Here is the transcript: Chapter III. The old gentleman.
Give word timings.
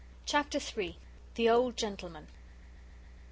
Chapter 0.25 0.57
III. 0.57 0.97
The 1.35 1.47
old 1.47 1.77
gentleman. 1.77 2.25